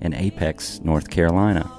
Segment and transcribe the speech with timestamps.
[0.00, 1.70] in Apex, North Carolina.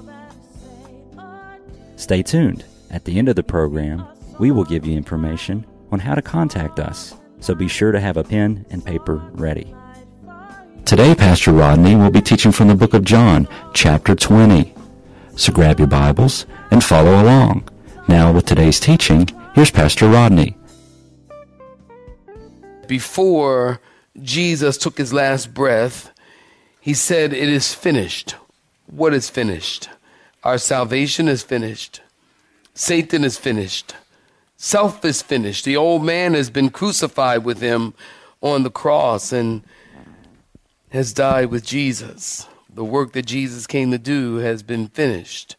[1.96, 2.64] Stay tuned.
[2.90, 4.06] At the end of the program,
[4.38, 8.16] we will give you information on how to contact us, so be sure to have
[8.16, 9.74] a pen and paper ready.
[10.84, 14.74] Today, Pastor Rodney will be teaching from the book of John, chapter 20.
[15.36, 17.68] So grab your Bibles and follow along.
[18.08, 20.56] Now, with today's teaching, here's Pastor Rodney.
[22.88, 23.80] Before
[24.20, 26.11] Jesus took his last breath,
[26.82, 28.34] he said, It is finished.
[28.86, 29.88] What is finished?
[30.42, 32.02] Our salvation is finished.
[32.74, 33.94] Satan is finished.
[34.56, 35.64] Self is finished.
[35.64, 37.94] The old man has been crucified with him
[38.40, 39.62] on the cross and
[40.90, 42.48] has died with Jesus.
[42.68, 45.54] The work that Jesus came to do has been finished.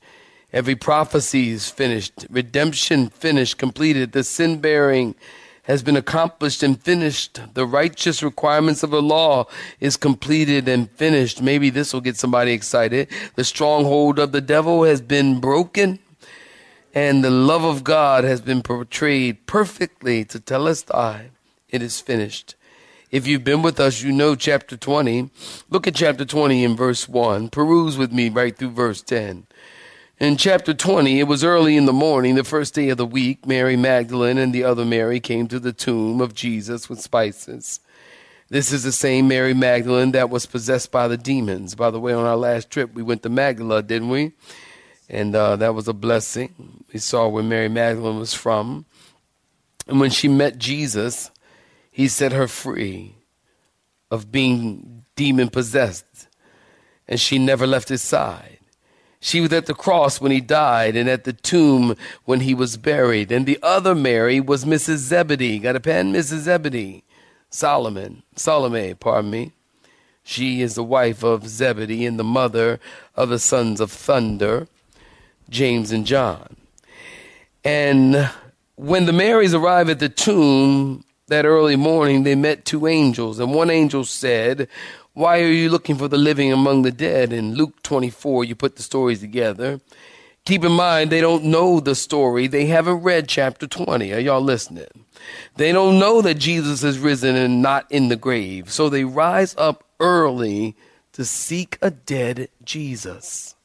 [0.51, 2.27] Every prophecy is finished.
[2.29, 4.11] Redemption finished, completed.
[4.11, 5.15] The sin bearing
[5.63, 7.39] has been accomplished and finished.
[7.53, 9.47] The righteous requirements of the law
[9.79, 11.41] is completed and finished.
[11.41, 13.07] Maybe this will get somebody excited.
[13.35, 15.99] The stronghold of the devil has been broken
[16.93, 21.25] and the love of God has been portrayed perfectly to tell us that
[21.69, 22.55] it is finished.
[23.09, 25.29] If you've been with us, you know chapter 20.
[25.69, 27.49] Look at chapter 20 in verse 1.
[27.49, 29.47] Peruse with me right through verse 10.
[30.19, 33.47] In chapter 20, it was early in the morning, the first day of the week.
[33.47, 37.79] Mary Magdalene and the other Mary came to the tomb of Jesus with spices.
[38.47, 41.73] This is the same Mary Magdalene that was possessed by the demons.
[41.73, 44.33] By the way, on our last trip, we went to Magdala, didn't we?
[45.09, 46.85] And uh, that was a blessing.
[46.93, 48.85] We saw where Mary Magdalene was from.
[49.87, 51.31] And when she met Jesus,
[51.89, 53.15] he set her free
[54.11, 56.27] of being demon possessed.
[57.07, 58.52] And she never left his side.
[59.23, 61.95] She was at the cross when he died and at the tomb
[62.25, 63.31] when he was buried.
[63.31, 64.97] And the other Mary was Mrs.
[64.97, 65.59] Zebedee.
[65.59, 66.11] Got a pen?
[66.11, 66.39] Mrs.
[66.39, 67.05] Zebedee.
[67.49, 68.23] Solomon.
[68.35, 69.53] Salome, pardon me.
[70.25, 72.81] She is the wife of Zebedee and the mother
[73.15, 74.67] of the sons of thunder,
[75.49, 76.57] James and John.
[77.63, 78.29] And
[78.75, 83.39] when the Marys arrived at the tomb that early morning, they met two angels.
[83.39, 84.67] And one angel said,
[85.13, 87.31] why are you looking for the living among the dead?
[87.31, 89.79] In Luke 24, you put the stories together.
[90.45, 92.47] Keep in mind, they don't know the story.
[92.47, 94.11] They haven't read chapter 20.
[94.11, 95.05] Are y'all listening?
[95.55, 98.71] They don't know that Jesus is risen and not in the grave.
[98.71, 100.75] So they rise up early
[101.13, 103.55] to seek a dead Jesus.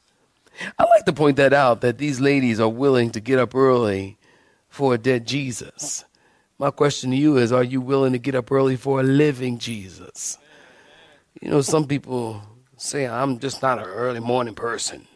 [0.77, 4.17] I like to point that out that these ladies are willing to get up early
[4.69, 6.05] for a dead Jesus.
[6.59, 9.57] My question to you is Are you willing to get up early for a living
[9.57, 10.37] Jesus?
[11.41, 12.41] You know, some people
[12.75, 15.07] say, I'm just not an early morning person.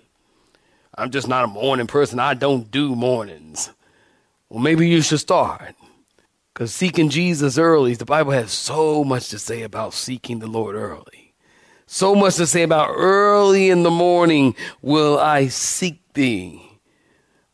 [0.96, 2.20] I'm just not a morning person.
[2.20, 3.72] I don't do mornings.
[4.50, 5.76] Well, maybe you should start.
[6.54, 10.76] Because seeking Jesus early, the Bible has so much to say about seeking the Lord
[10.76, 11.34] early.
[11.88, 16.62] So much to say about early in the morning will I seek thee.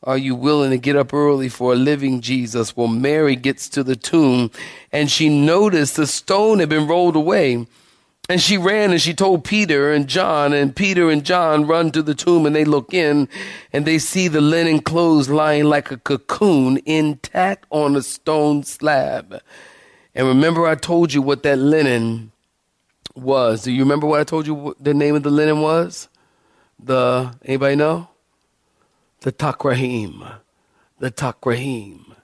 [0.03, 2.75] Are you willing to get up early for a living Jesus?
[2.75, 4.51] Well, Mary gets to the tomb
[4.91, 7.65] and she noticed the stone had been rolled away.
[8.29, 12.03] And she ran and she told Peter and John, and Peter and John run to
[12.03, 13.27] the tomb and they look in
[13.73, 19.41] and they see the linen clothes lying like a cocoon intact on a stone slab.
[20.13, 22.31] And remember, I told you what that linen
[23.15, 23.63] was.
[23.63, 26.07] Do you remember what I told you the name of the linen was?
[26.77, 28.09] The, anybody know?
[29.21, 30.37] The Takrahim.
[30.99, 32.15] The Takrahim.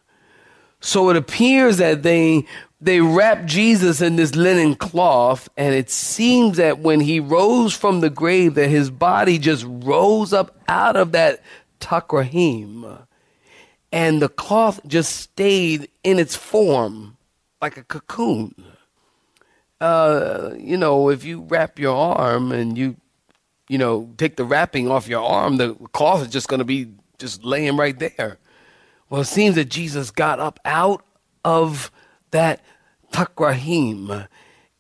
[0.82, 2.46] So it appears that they
[2.86, 8.02] they wrapped Jesus in this linen cloth, and it seems that when he rose from
[8.02, 11.42] the grave, that his body just rose up out of that
[11.80, 13.08] takrahim,
[13.92, 17.18] and the cloth just stayed in its form
[17.60, 18.54] like a cocoon.
[19.82, 22.96] Uh, you know, if you wrap your arm and you,
[23.68, 26.92] you know, take the wrapping off your arm, the cloth is just going to be
[27.18, 28.38] just laying right there.
[29.10, 31.04] Well, it seems that Jesus got up out
[31.44, 31.92] of
[32.30, 32.62] that
[33.16, 34.28] takrahim,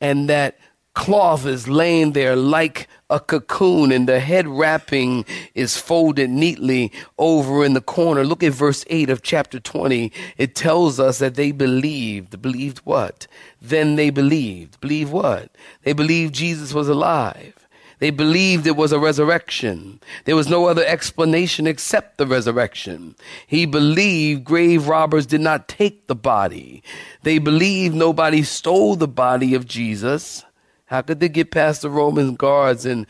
[0.02, 0.58] and that
[0.94, 5.24] cloth is laying there like a cocoon, and the head wrapping
[5.54, 8.26] is folded neatly over in the corner.
[8.26, 10.12] Look at verse 8 of chapter 20.
[10.38, 12.42] It tells us that they believed.
[12.42, 13.28] Believed what?
[13.62, 14.82] Then they believed.
[14.82, 15.50] Believe what?
[15.84, 17.65] They believed Jesus was alive.
[18.00, 20.00] They believed it was a resurrection.
[20.26, 23.16] There was no other explanation except the resurrection.
[23.48, 26.84] He believed grave robbers did not take the body.
[27.24, 30.44] They believed nobody stole the body of Jesus.
[30.88, 33.08] How could they get past the Roman guards and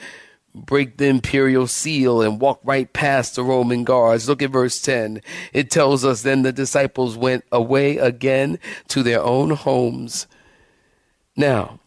[0.56, 4.30] break the imperial seal and walk right past the Roman guards.
[4.30, 5.22] Look at verse 10.
[5.54, 10.28] It tells us then the disciples went away again to their own homes.
[11.36, 11.80] Now,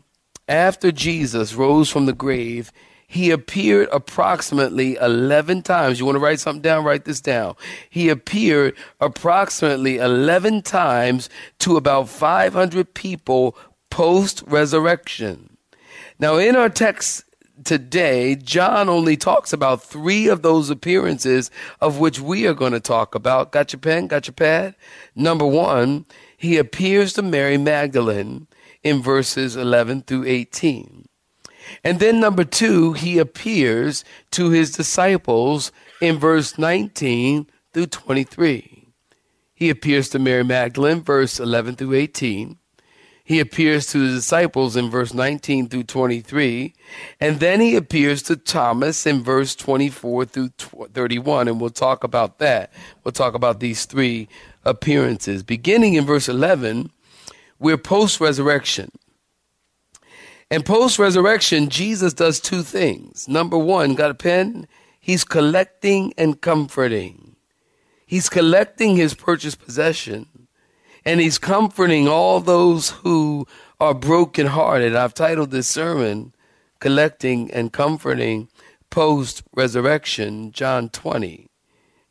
[0.46, 2.70] after Jesus rose from the grave,
[3.10, 5.98] he appeared approximately 11 times.
[5.98, 6.84] You want to write something down?
[6.84, 7.56] Write this down.
[7.88, 13.56] He appeared approximately 11 times to about 500 people
[13.88, 15.56] post resurrection.
[16.18, 17.24] Now, in our text
[17.64, 21.50] today, John only talks about three of those appearances,
[21.80, 23.52] of which we are going to talk about.
[23.52, 24.08] Got your pen?
[24.08, 24.74] Got your pad?
[25.16, 26.04] Number one,
[26.36, 28.48] he appears to Mary Magdalene
[28.82, 31.07] in verses 11 through 18.
[31.84, 38.88] And then number two, he appears to his disciples in verse 19 through 23.
[39.54, 42.58] He appears to Mary Magdalene, verse 11 through 18
[43.28, 46.74] he appears to the disciples in verse 19 through 23,
[47.20, 50.48] and then he appears to Thomas in verse 24 through
[50.94, 52.72] 31, and we'll talk about that.
[53.04, 54.30] We'll talk about these three
[54.64, 55.42] appearances.
[55.42, 56.90] Beginning in verse 11,
[57.58, 58.92] we're post resurrection.
[60.50, 63.28] And post resurrection, Jesus does two things.
[63.28, 64.66] Number one, got a pen?
[64.98, 67.36] He's collecting and comforting.
[68.06, 70.26] He's collecting his purchased possession
[71.04, 73.46] and he's comforting all those who
[73.80, 74.94] are brokenhearted.
[74.94, 76.34] I've titled this sermon,
[76.80, 78.48] Collecting and Comforting
[78.90, 81.48] Post Resurrection, John 20,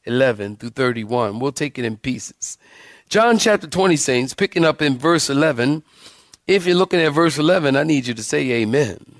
[0.06, 1.40] 11 through 31.
[1.40, 2.57] We'll take it in pieces.
[3.10, 5.83] John chapter 20, saints, picking up in verse 11.
[6.48, 9.18] If you're looking at verse 11, I need you to say amen.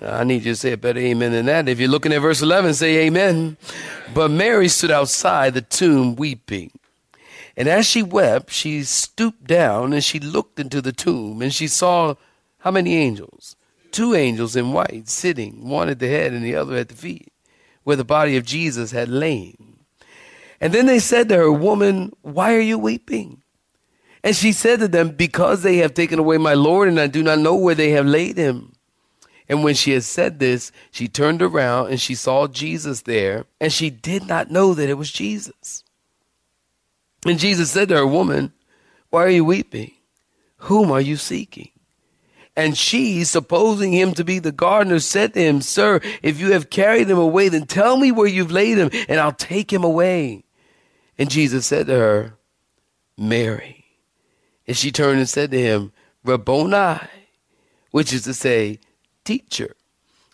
[0.00, 1.68] I need you to say a better amen than that.
[1.68, 3.58] If you're looking at verse 11, say amen.
[4.14, 6.72] But Mary stood outside the tomb weeping.
[7.54, 11.68] And as she wept, she stooped down and she looked into the tomb and she
[11.68, 12.14] saw
[12.60, 13.54] how many angels?
[13.90, 17.30] Two angels in white sitting, one at the head and the other at the feet,
[17.84, 19.80] where the body of Jesus had lain.
[20.62, 23.41] And then they said to her, Woman, why are you weeping?
[24.24, 27.22] And she said to them, Because they have taken away my Lord, and I do
[27.22, 28.74] not know where they have laid him.
[29.48, 33.72] And when she had said this, she turned around and she saw Jesus there, and
[33.72, 35.84] she did not know that it was Jesus.
[37.26, 38.52] And Jesus said to her, Woman,
[39.10, 39.92] why are you weeping?
[40.58, 41.68] Whom are you seeking?
[42.54, 46.70] And she, supposing him to be the gardener, said to him, Sir, if you have
[46.70, 50.44] carried him away, then tell me where you've laid him, and I'll take him away.
[51.18, 52.34] And Jesus said to her,
[53.16, 53.81] Mary.
[54.66, 55.92] And she turned and said to him,
[56.24, 57.00] Rabboni,
[57.90, 58.78] which is to say,
[59.24, 59.74] teacher.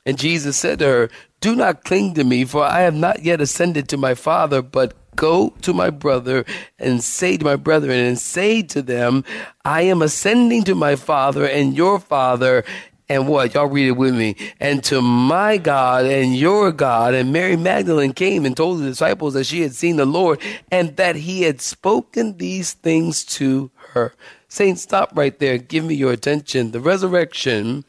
[0.04, 1.10] And Jesus said to her,
[1.40, 4.94] Do not cling to me, for I have not yet ascended to my Father, but
[5.18, 6.44] Go to my brother
[6.78, 9.24] and say to my brethren and say to them,
[9.64, 12.64] I am ascending to my Father and your Father
[13.08, 13.54] and what?
[13.54, 14.36] Y'all read it with me.
[14.60, 17.14] And to my God and your God.
[17.14, 20.40] And Mary Magdalene came and told the disciples that she had seen the Lord
[20.70, 24.14] and that he had spoken these things to her.
[24.48, 25.58] Saints, stop right there.
[25.58, 26.70] Give me your attention.
[26.70, 27.84] The resurrection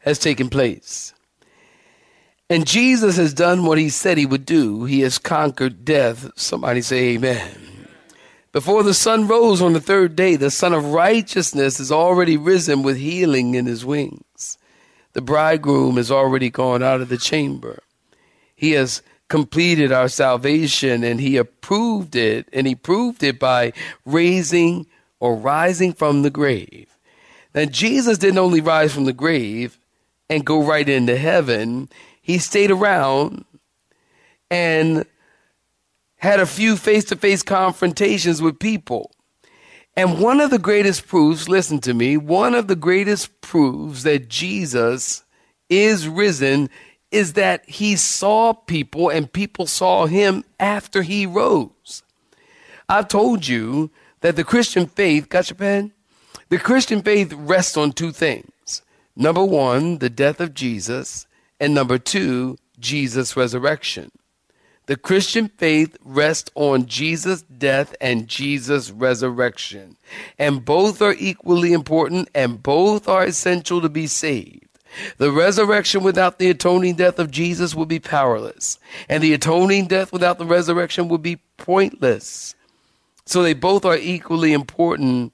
[0.00, 1.12] has taken place.
[2.48, 4.84] And Jesus has done what he said he would do.
[4.84, 6.30] He has conquered death.
[6.36, 7.86] Somebody say amen.
[8.52, 12.82] Before the sun rose on the third day, the Son of Righteousness is already risen
[12.82, 14.58] with healing in his wings.
[15.12, 17.84] The bridegroom has already gone out of the chamber.
[18.56, 23.72] He has completed our salvation and he approved it, and he proved it by
[24.04, 24.86] raising
[25.20, 26.96] or rising from the grave.
[27.54, 29.78] Now, Jesus didn't only rise from the grave
[30.28, 31.88] and go right into heaven,
[32.22, 33.44] he stayed around
[34.50, 35.04] and
[36.16, 39.10] had a few face to face confrontations with people.
[39.96, 44.28] And one of the greatest proofs, listen to me, one of the greatest proofs that
[44.28, 45.24] Jesus
[45.68, 46.70] is risen
[47.10, 52.02] is that he saw people and people saw him after he rose.
[52.88, 55.92] I've told you that the Christian faith, got your pen?
[56.48, 58.82] The Christian faith rests on two things.
[59.16, 61.26] Number one, the death of Jesus,
[61.58, 64.10] and number two, Jesus' resurrection.
[64.86, 69.96] The Christian faith rests on Jesus' death and Jesus' resurrection.
[70.38, 74.66] And both are equally important and both are essential to be saved.
[75.18, 80.12] The resurrection without the atoning death of Jesus would be powerless, and the atoning death
[80.12, 82.56] without the resurrection would be pointless.
[83.30, 85.32] So they both are equally important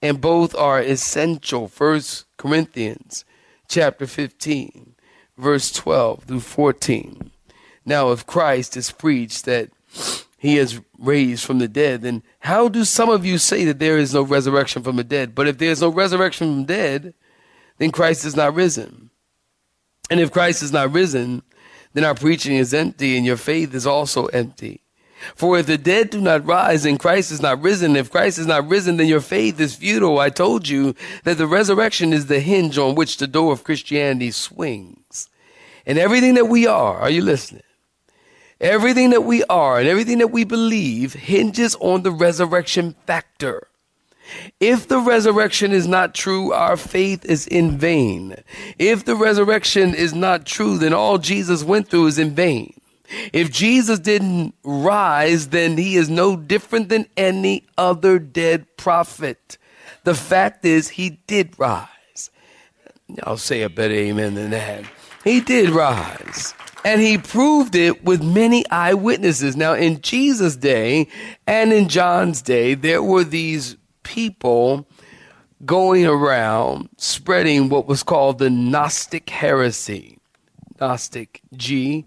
[0.00, 1.68] and both are essential.
[1.68, 3.26] First Corinthians
[3.68, 4.94] chapter 15
[5.36, 7.30] verse 12 through 14.
[7.84, 9.68] Now, if Christ is preached that
[10.38, 13.98] he is raised from the dead, then how do some of you say that there
[13.98, 15.34] is no resurrection from the dead?
[15.34, 17.14] But if there is no resurrection from the dead,
[17.76, 19.10] then Christ is not risen.
[20.08, 21.42] And if Christ is not risen,
[21.92, 24.80] then our preaching is empty and your faith is also empty.
[25.34, 28.46] For if the dead do not rise and Christ is not risen, if Christ is
[28.46, 30.18] not risen, then your faith is futile.
[30.18, 34.30] I told you that the resurrection is the hinge on which the door of Christianity
[34.30, 35.28] swings.
[35.86, 37.62] And everything that we are, are you listening?
[38.60, 43.68] Everything that we are and everything that we believe hinges on the resurrection factor.
[44.58, 48.36] If the resurrection is not true, our faith is in vain.
[48.78, 52.80] If the resurrection is not true, then all Jesus went through is in vain.
[53.32, 59.58] If Jesus didn't rise, then he is no different than any other dead prophet.
[60.04, 62.30] The fact is, he did rise.
[63.22, 64.84] I'll say a better amen than that.
[65.24, 66.54] He did rise.
[66.84, 69.56] And he proved it with many eyewitnesses.
[69.56, 71.08] Now, in Jesus' day
[71.46, 74.86] and in John's day, there were these people
[75.64, 80.18] going around spreading what was called the Gnostic heresy.
[80.78, 82.04] Gnostic, G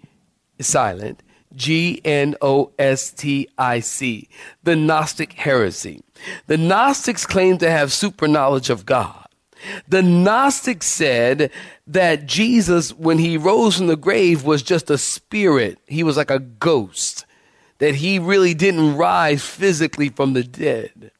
[0.59, 1.21] silent,
[1.55, 4.27] G N O S T I C,
[4.63, 6.01] the Gnostic heresy.
[6.47, 9.25] The Gnostics claimed to have super knowledge of God.
[9.87, 11.51] The Gnostics said
[11.87, 15.79] that Jesus, when he rose from the grave, was just a spirit.
[15.87, 17.25] He was like a ghost,
[17.79, 21.11] that he really didn't rise physically from the dead.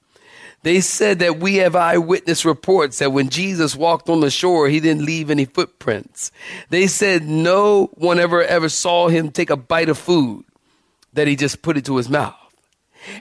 [0.63, 4.79] They said that we have eyewitness reports that when Jesus walked on the shore, he
[4.79, 6.31] didn't leave any footprints.
[6.69, 10.45] They said no one ever ever saw him take a bite of food,
[11.13, 12.35] that he just put it to his mouth.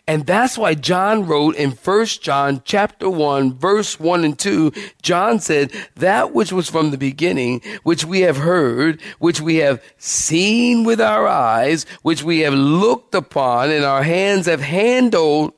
[0.07, 5.39] And that's why John wrote in First John chapter 1 verse 1 and 2, John
[5.39, 10.85] said, that which was from the beginning, which we have heard, which we have seen
[10.85, 15.53] with our eyes, which we have looked upon and our hands have handled.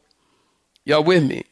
[0.85, 1.44] Y'all with me?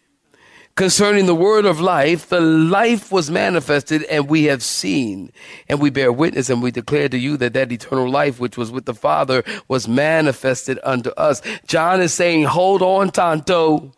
[0.76, 5.32] Concerning the word of life, the life was manifested and we have seen
[5.68, 8.70] and we bear witness and we declare to you that that eternal life which was
[8.70, 11.40] with the Father was manifested unto us.
[11.66, 13.92] John is saying, hold on, Tonto.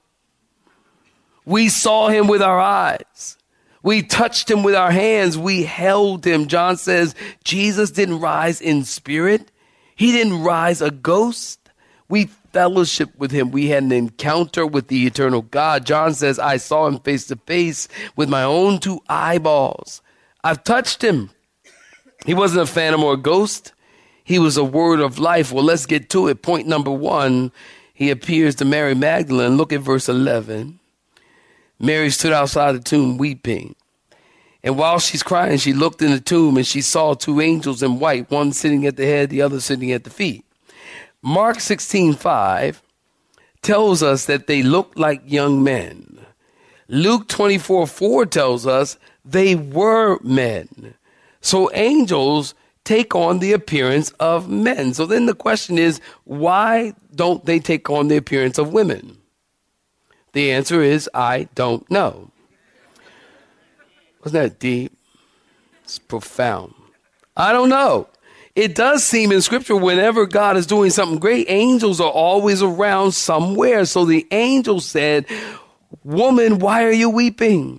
[1.44, 3.36] We saw him with our eyes.
[3.82, 5.36] We touched him with our hands.
[5.36, 6.46] We held him.
[6.46, 9.50] John says Jesus didn't rise in spirit.
[9.96, 11.67] He didn't rise a ghost.
[12.08, 13.50] We fellowship with him.
[13.50, 15.84] We had an encounter with the eternal God.
[15.84, 20.00] John says, I saw him face to face with my own two eyeballs.
[20.42, 21.30] I've touched him.
[22.24, 23.72] He wasn't a phantom or a ghost.
[24.24, 25.52] He was a word of life.
[25.52, 26.42] Well, let's get to it.
[26.42, 27.52] Point number one,
[27.92, 29.56] he appears to Mary Magdalene.
[29.56, 30.78] Look at verse 11.
[31.78, 33.74] Mary stood outside the tomb weeping.
[34.62, 38.00] And while she's crying, she looked in the tomb and she saw two angels in
[38.00, 40.44] white, one sitting at the head, the other sitting at the feet.
[41.22, 42.82] Mark 16 5
[43.62, 46.26] tells us that they looked like young men.
[46.88, 50.94] Luke 24 4 tells us they were men.
[51.40, 54.94] So angels take on the appearance of men.
[54.94, 59.18] So then the question is, why don't they take on the appearance of women?
[60.32, 62.30] The answer is, I don't know.
[64.20, 64.96] Wasn't that deep?
[65.84, 66.74] It's profound.
[67.36, 68.08] I don't know
[68.58, 73.12] it does seem in scripture whenever God is doing something great, angels are always around
[73.12, 73.84] somewhere.
[73.84, 75.26] So the angel said,
[76.02, 77.78] Woman, why are you weeping?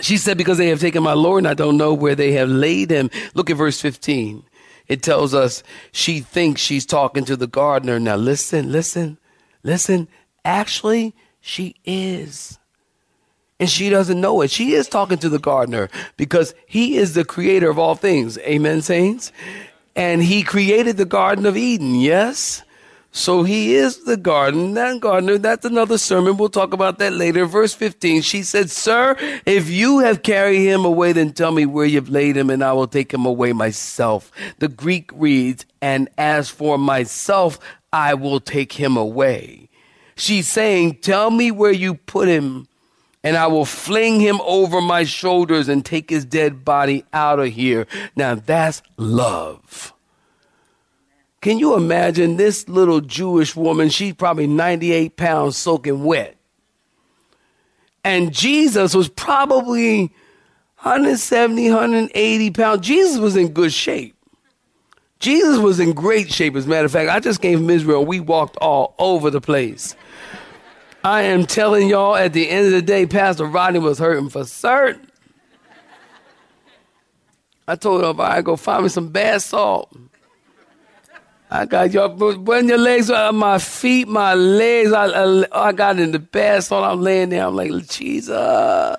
[0.00, 2.48] She said, Because they have taken my Lord and I don't know where they have
[2.48, 3.08] laid him.
[3.34, 4.42] Look at verse 15.
[4.88, 8.00] It tells us she thinks she's talking to the gardener.
[8.00, 9.16] Now listen, listen,
[9.62, 10.08] listen.
[10.44, 12.58] Actually, she is
[13.60, 14.50] and she doesn't know it.
[14.50, 18.38] She is talking to the gardener because he is the creator of all things.
[18.38, 19.32] Amen, saints?
[19.98, 22.62] And he created the Garden of Eden, yes?
[23.10, 25.38] So he is the garden, that gardener.
[25.38, 26.36] That's another sermon.
[26.36, 27.46] We'll talk about that later.
[27.46, 31.84] Verse 15, she said, Sir, if you have carried him away, then tell me where
[31.84, 34.30] you've laid him and I will take him away myself.
[34.58, 37.58] The Greek reads, and as for myself,
[37.92, 39.68] I will take him away.
[40.14, 42.68] She's saying, tell me where you put him
[43.24, 47.48] and I will fling him over my shoulders and take his dead body out of
[47.48, 47.86] here.
[48.16, 49.92] Now that's love.
[51.40, 53.90] Can you imagine this little Jewish woman?
[53.90, 56.36] She's probably 98 pounds soaking wet.
[58.02, 60.12] And Jesus was probably
[60.82, 62.86] 170, 180 pounds.
[62.86, 64.14] Jesus was in good shape.
[65.18, 66.54] Jesus was in great shape.
[66.54, 68.04] As a matter of fact, I just came from Israel.
[68.04, 69.96] We walked all over the place.
[71.04, 74.44] I am telling y'all, at the end of the day, Pastor Rodney was hurting for
[74.44, 75.10] certain.
[77.66, 79.94] I told her, I go find me some bath salt.
[81.50, 84.92] I got your when your legs are my feet, my legs.
[84.92, 86.84] I, I, I got in the bath salt.
[86.84, 87.46] I'm laying there.
[87.46, 88.96] I'm like Jesus.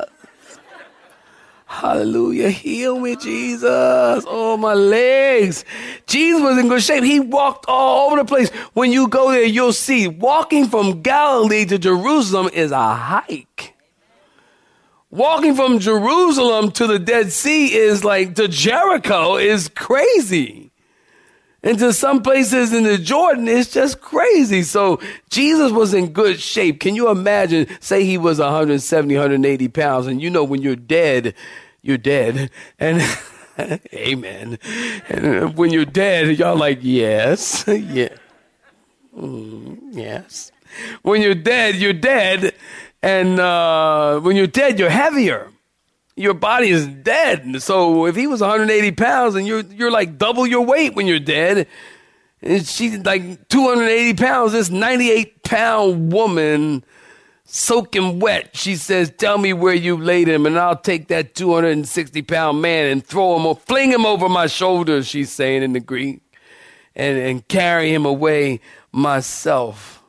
[1.70, 2.50] Hallelujah.
[2.50, 4.26] Heal me, Jesus.
[4.28, 5.64] Oh, my legs.
[6.08, 7.04] Jesus was in good shape.
[7.04, 8.50] He walked all over the place.
[8.74, 13.76] When you go there, you'll see walking from Galilee to Jerusalem is a hike.
[15.12, 20.72] Walking from Jerusalem to the Dead Sea is like to Jericho is crazy.
[21.62, 24.64] And to some places in the Jordan, it's just crazy.
[24.64, 25.00] So
[25.30, 26.80] Jesus was in good shape.
[26.80, 27.68] Can you imagine?
[27.82, 31.34] Say he was 170, 180 pounds, and you know when you're dead,
[31.82, 32.50] you're dead.
[32.80, 33.02] And
[33.94, 34.58] amen.
[35.10, 38.16] And when you're dead, y'all like, yes, yeah,
[39.14, 40.54] mm, yes.
[41.02, 42.56] When you're dead, you're dead.
[43.04, 45.52] And uh, when you're dead, you're heavier
[46.20, 47.62] your body is dead.
[47.64, 51.18] So if he was 180 pounds and you're you're like double your weight when you're
[51.18, 51.66] dead,
[52.42, 56.84] and she's like 280 pounds, this 98 pound woman
[57.46, 58.50] soaking wet.
[58.54, 62.92] She says, "Tell me where you laid him, and I'll take that 260 pound man
[62.92, 66.22] and throw him or fling him over my shoulders." She's saying in the Greek,
[66.98, 68.60] and and carry him away
[68.92, 70.04] myself.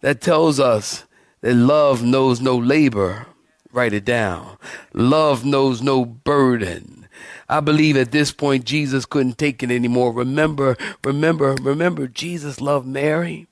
[0.00, 1.04] That tells us
[1.42, 3.26] that love knows no labor
[3.76, 4.56] Write it down.
[4.94, 7.06] Love knows no burden.
[7.46, 10.14] I believe at this point Jesus couldn't take it anymore.
[10.14, 13.48] Remember, remember, remember, Jesus loved Mary,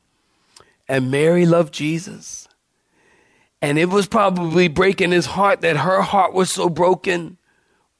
[0.88, 2.48] and Mary loved Jesus.
[3.60, 7.36] And it was probably breaking his heart that her heart was so broken.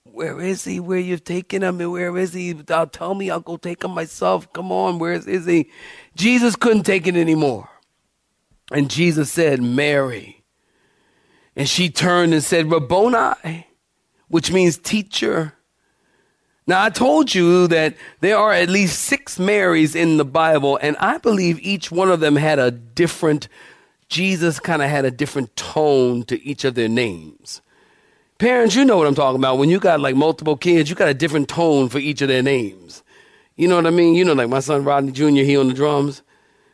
[0.04, 0.81] Where is he?
[0.81, 1.78] Where you've taken him?
[1.78, 2.59] And where is he?
[2.71, 4.50] I'll tell me, I'll go take him myself.
[4.54, 5.71] Come on, where is, is he?
[6.16, 7.69] Jesus couldn't take it anymore.
[8.73, 10.43] And Jesus said, Mary.
[11.56, 13.66] And she turned and said, Rabboni,
[14.28, 15.54] which means teacher.
[16.66, 20.96] Now, I told you that there are at least six Marys in the Bible, and
[20.96, 23.48] I believe each one of them had a different,
[24.09, 27.61] Jesus kind of had a different tone to each of their names.
[28.38, 29.59] Parents, you know what I'm talking about.
[29.59, 32.42] When you got like multiple kids, you got a different tone for each of their
[32.42, 33.02] names.
[33.57, 34.14] You know what I mean?
[34.14, 36.22] You know, like my son Rodney Jr., he on the drums.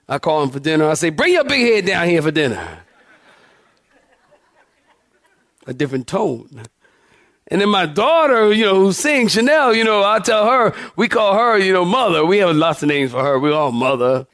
[0.08, 0.88] I call him for dinner.
[0.88, 2.80] I say, bring your big head down here for dinner
[5.66, 6.62] a different tone.
[7.48, 11.08] And then my daughter, you know, who sings Chanel, you know, I tell her, we
[11.08, 12.24] call her, you know, mother.
[12.24, 13.38] We have lots of names for her.
[13.38, 14.26] We all mother.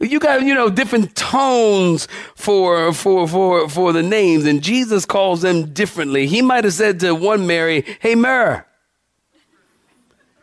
[0.00, 5.42] You got, you know, different tones for, for, for, for the names, and Jesus calls
[5.42, 6.28] them differently.
[6.28, 8.62] He might have said to one Mary, hey, Mary.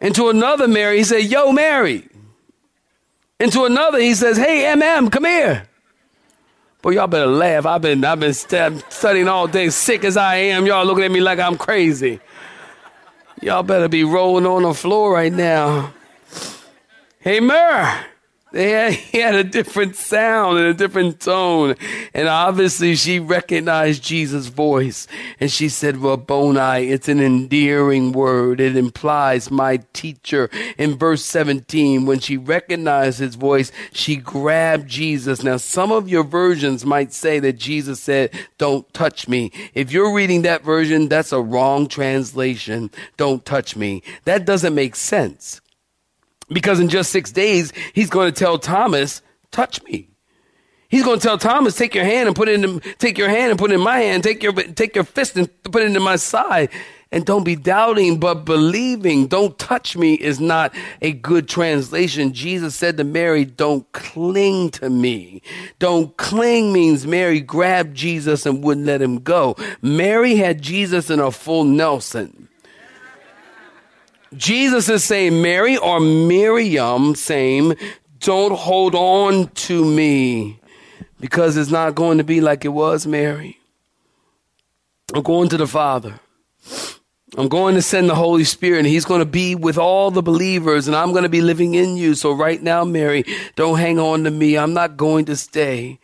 [0.02, 2.06] And to another Mary, he said, yo, Mary.
[3.40, 5.68] And to another, he says, hey, MM, come here.
[6.86, 7.66] Well, y'all better laugh.
[7.66, 10.68] I've been I've been st- studying all day, sick as I am.
[10.68, 12.20] Y'all looking at me like I'm crazy.
[13.42, 15.96] Y'all better be rolling on the floor right now.
[17.22, 18.06] Hey, Mer.
[18.56, 21.76] They had, he had a different sound and a different tone.
[22.14, 25.08] And obviously she recognized Jesus' voice.
[25.42, 28.62] And she said, Rabboni, it's an endearing word.
[28.62, 30.50] It implies my teacher.
[30.78, 35.44] In verse 17, when she recognized his voice, she grabbed Jesus.
[35.44, 39.52] Now, some of your versions might say that Jesus said, don't touch me.
[39.74, 42.90] If you're reading that version, that's a wrong translation.
[43.18, 44.02] Don't touch me.
[44.24, 45.60] That doesn't make sense.
[46.50, 50.10] Because in just six days, he's going to tell Thomas, touch me.
[50.88, 53.50] He's going to tell Thomas, take your hand and put it in, take your hand
[53.50, 56.00] and put it in my hand, take your, take your fist and put it into
[56.00, 56.70] my side.
[57.12, 59.28] And don't be doubting, but believing.
[59.28, 62.34] Don't touch me is not a good translation.
[62.34, 65.42] Jesus said to Mary, don't cling to me.
[65.80, 69.56] Don't cling means Mary grabbed Jesus and wouldn't let him go.
[69.82, 72.50] Mary had Jesus in a full Nelson.
[74.38, 77.76] Jesus is saying, Mary or Miriam, saying,
[78.20, 80.60] don't hold on to me
[81.20, 83.60] because it's not going to be like it was, Mary.
[85.14, 86.20] I'm going to the Father.
[87.38, 90.24] I'm going to send the Holy Spirit and He's going to be with all the
[90.24, 92.16] believers and I'm going to be living in you.
[92.16, 94.58] So right now, Mary, don't hang on to me.
[94.58, 96.00] I'm not going to stay.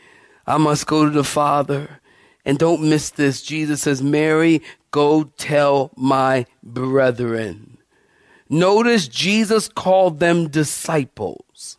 [0.46, 2.02] I must go to the Father.
[2.44, 3.41] And don't miss this.
[3.41, 7.70] Jesus says, Mary, go tell my brethren.
[8.51, 11.77] Notice Jesus called them disciples.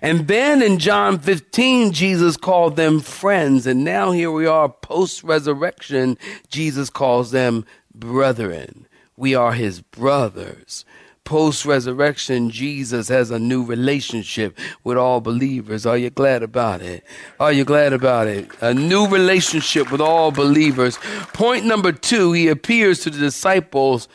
[0.00, 3.66] And then in John 15, Jesus called them friends.
[3.66, 6.16] And now here we are post resurrection.
[6.48, 8.86] Jesus calls them brethren.
[9.16, 10.86] We are his brothers.
[11.24, 15.84] Post resurrection, Jesus has a new relationship with all believers.
[15.84, 17.04] Are you glad about it?
[17.38, 18.48] Are you glad about it?
[18.62, 20.98] A new relationship with all believers.
[21.34, 24.08] Point number two, he appears to the disciples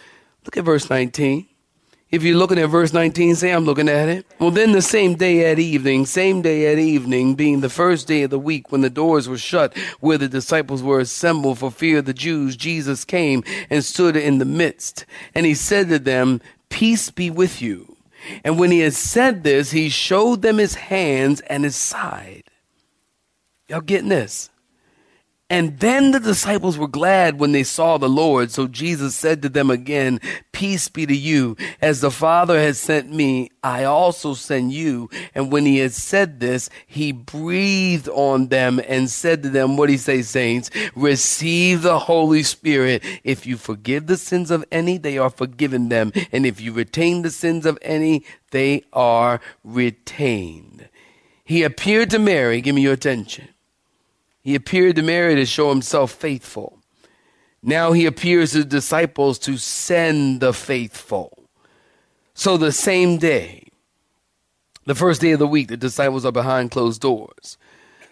[0.45, 1.47] Look at verse 19.
[2.11, 4.25] If you're looking at verse 19, say, I'm looking at it.
[4.37, 8.23] Well, then the same day at evening, same day at evening, being the first day
[8.23, 11.99] of the week, when the doors were shut, where the disciples were assembled for fear
[11.99, 15.05] of the Jews, Jesus came and stood in the midst.
[15.33, 17.95] And he said to them, Peace be with you.
[18.43, 22.43] And when he had said this, he showed them his hands and his side.
[23.69, 24.49] Y'all getting this?
[25.51, 28.51] And then the disciples were glad when they saw the Lord.
[28.51, 30.21] So Jesus said to them again,
[30.53, 31.57] Peace be to you.
[31.81, 35.09] As the Father has sent me, I also send you.
[35.35, 39.87] And when he had said this, he breathed on them and said to them, What
[39.87, 40.69] do he say, saints?
[40.95, 43.03] Receive the Holy Spirit.
[43.25, 46.13] If you forgive the sins of any, they are forgiven them.
[46.31, 50.87] And if you retain the sins of any, they are retained.
[51.43, 52.61] He appeared to Mary.
[52.61, 53.49] Give me your attention
[54.41, 56.79] he appeared to Mary to show himself faithful.
[57.63, 61.47] Now he appears to the disciples to send the faithful.
[62.33, 63.67] So the same day,
[64.85, 67.57] the first day of the week, the disciples are behind closed doors.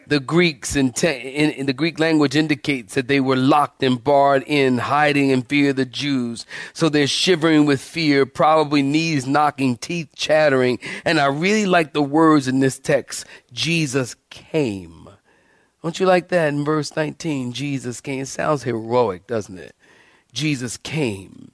[0.05, 4.03] The Greeks in, te- in, in, the Greek language indicates that they were locked and
[4.03, 6.47] barred in, hiding in fear of the Jews.
[6.73, 10.79] So they're shivering with fear, probably knees knocking, teeth chattering.
[11.05, 13.25] And I really like the words in this text.
[13.51, 14.98] Jesus came.
[15.81, 17.53] Don't you like that in verse 19?
[17.53, 18.21] Jesus came.
[18.21, 19.75] It sounds heroic, doesn't it?
[20.33, 21.51] Jesus came.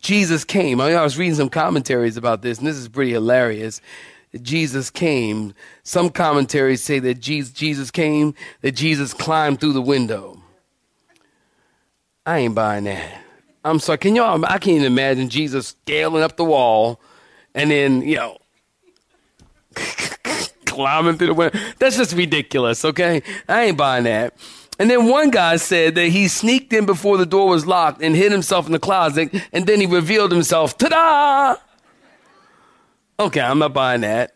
[0.00, 0.80] Jesus came.
[0.80, 3.80] I, was reading some commentaries about this, and this is pretty hilarious.
[4.42, 5.54] Jesus came.
[5.82, 10.42] Some commentaries say that Jesus came, that Jesus climbed through the window.
[12.26, 13.22] I ain't buying that.
[13.64, 13.98] I'm sorry.
[13.98, 14.44] Can y'all?
[14.44, 17.00] I can't even imagine Jesus scaling up the wall,
[17.54, 18.38] and then you know
[20.74, 21.58] climbing through the window.
[21.78, 23.22] That's just ridiculous, okay?
[23.48, 24.34] I ain't buying that.
[24.78, 28.16] And then one guy said that he sneaked in before the door was locked and
[28.16, 30.76] hid himself in the closet, and then he revealed himself.
[30.76, 31.56] Ta da!
[33.24, 34.34] Okay, I'm not buying that.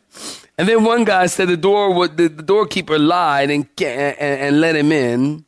[0.56, 4.76] And then one guy said the door the, the doorkeeper lied and, and, and let
[4.76, 5.44] him in.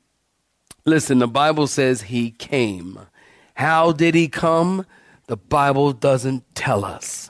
[0.84, 2.98] Listen, the Bible says he came.
[3.54, 4.86] How did he come?
[5.26, 7.29] The Bible doesn't tell us.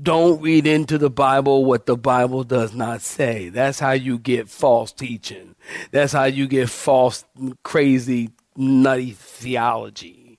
[0.00, 3.48] Don't read into the Bible what the Bible does not say.
[3.48, 5.54] That's how you get false teaching.
[5.90, 7.24] That's how you get false,
[7.62, 10.38] crazy, nutty theology.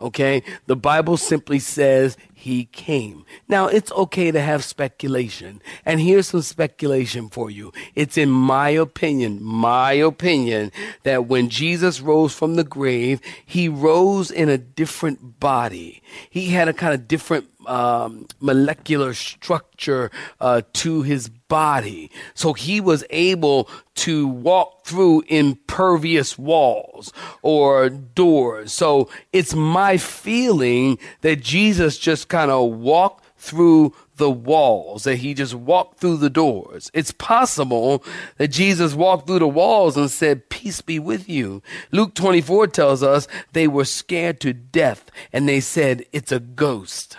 [0.00, 0.42] Okay?
[0.66, 3.24] The Bible simply says he came.
[3.46, 5.62] Now, it's okay to have speculation.
[5.84, 7.72] And here's some speculation for you.
[7.94, 10.72] It's in my opinion, my opinion,
[11.04, 16.02] that when Jesus rose from the grave, he rose in a different body.
[16.28, 22.10] He had a kind of different um, molecular structure uh, to his body.
[22.34, 28.72] So he was able to walk through impervious walls or doors.
[28.72, 35.34] So it's my feeling that Jesus just kind of walked through the walls, that he
[35.34, 36.92] just walked through the doors.
[36.94, 38.04] It's possible
[38.36, 41.60] that Jesus walked through the walls and said, Peace be with you.
[41.90, 47.16] Luke 24 tells us they were scared to death and they said, It's a ghost.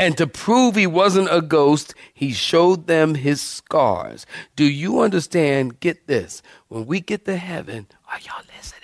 [0.00, 4.24] And to prove he wasn't a ghost, he showed them his scars.
[4.56, 5.78] Do you understand?
[5.78, 6.42] Get this.
[6.68, 8.80] When we get to heaven, are y'all listening?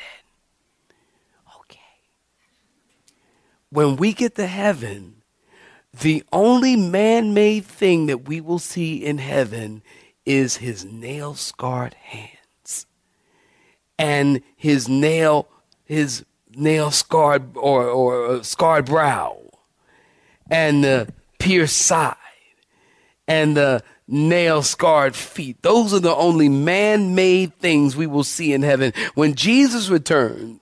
[1.61, 1.81] Okay.
[3.71, 5.23] When we get to heaven,
[5.99, 9.83] the only man made thing that we will see in heaven
[10.27, 12.87] is his nail scarred hands
[13.99, 15.49] and his nail,
[15.87, 19.46] his nail scarred or, or uh, scarred brow
[20.51, 22.17] and the pierced side
[23.29, 25.63] and the nail scarred feet.
[25.63, 28.93] Those are the only man made things we will see in heaven.
[29.15, 30.61] When Jesus returns,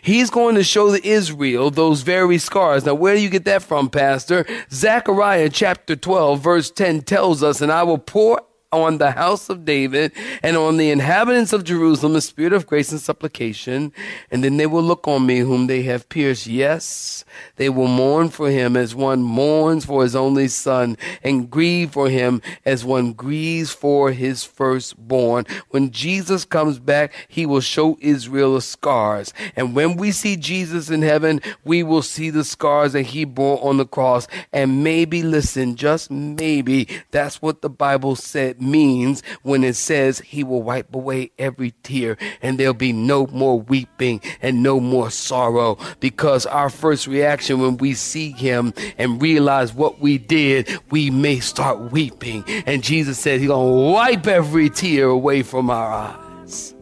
[0.00, 2.86] He's going to show the Israel those very scars.
[2.86, 4.46] Now, where do you get that from, Pastor?
[4.70, 8.40] Zechariah chapter 12, verse 10 tells us, And I will pour
[8.72, 12.90] on the house of David and on the inhabitants of Jerusalem a spirit of grace
[12.90, 13.92] and supplication.
[14.30, 16.46] And then they will look on me whom they have pierced.
[16.46, 17.24] Yes,
[17.56, 22.08] they will mourn for him as one mourns for his only son and grieve for
[22.08, 25.44] him as one grieves for his firstborn.
[25.70, 29.34] When Jesus comes back, he will show Israel the scars.
[29.54, 33.62] And when we see Jesus in heaven, we will see the scars that he bore
[33.62, 34.26] on the cross.
[34.52, 40.44] And maybe, listen, just maybe, that's what the Bible said means when it says he
[40.44, 45.76] will wipe away every tear and there'll be no more weeping and no more sorrow
[46.00, 51.40] because our first reaction when we see him and realize what we did, we may
[51.40, 52.44] start weeping.
[52.66, 56.74] And Jesus said he's going to wipe every tear away from our eyes.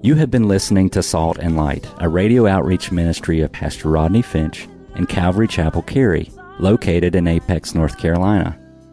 [0.00, 4.22] You have been listening to Salt and Light, a radio outreach ministry of Pastor Rodney
[4.22, 8.56] Finch and Calvary Chapel Cary, located in Apex, North Carolina.